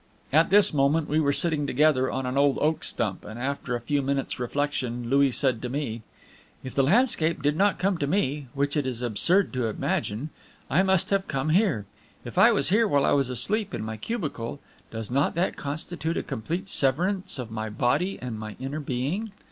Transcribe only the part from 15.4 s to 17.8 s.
constitute a complete severance of my